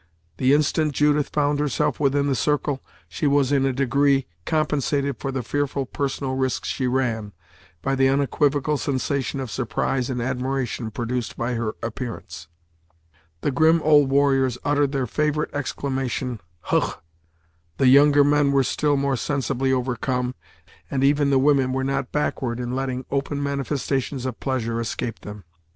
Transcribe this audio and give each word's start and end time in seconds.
The 0.37 0.55
instant 0.55 0.93
Judith 0.93 1.29
found 1.29 1.59
herself 1.59 1.99
within 1.99 2.25
the 2.25 2.33
circle, 2.33 2.81
she 3.07 3.27
was, 3.27 3.51
in 3.51 3.67
a 3.67 3.71
degree, 3.71 4.25
compensated 4.47 5.19
for 5.19 5.31
the 5.31 5.43
fearful 5.43 5.85
personal 5.85 6.33
risk 6.33 6.65
she 6.65 6.87
ran, 6.87 7.33
by 7.83 7.93
the 7.93 8.07
unequivocal 8.09 8.79
sensation 8.79 9.39
of 9.39 9.51
surprise 9.51 10.09
and 10.09 10.19
admiration 10.19 10.89
produced 10.89 11.37
by 11.37 11.53
her 11.53 11.75
appearance. 11.83 12.47
The 13.41 13.51
grim 13.51 13.79
old 13.83 14.09
warriors 14.09 14.57
uttered 14.65 14.91
their 14.91 15.05
favorite 15.05 15.53
exclamation 15.53 16.41
"hugh!" 16.71 16.93
The 17.77 17.87
younger 17.87 18.23
men 18.23 18.51
were 18.51 18.63
still 18.63 18.97
more 18.97 19.15
sensibly 19.15 19.71
overcome, 19.71 20.33
and 20.89 21.03
even 21.03 21.29
the 21.29 21.37
women 21.37 21.73
were 21.73 21.83
not 21.83 22.11
backward 22.11 22.59
in 22.59 22.75
letting 22.75 23.05
open 23.11 23.43
manifestations 23.43 24.25
of 24.25 24.39
pleasure 24.39 24.81
escape 24.81 25.19
them. 25.19 25.43